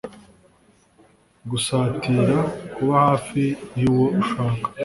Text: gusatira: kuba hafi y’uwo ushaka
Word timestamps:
gusatira: 1.49 2.37
kuba 2.75 2.95
hafi 3.05 3.41
y’uwo 3.81 4.05
ushaka 4.21 4.67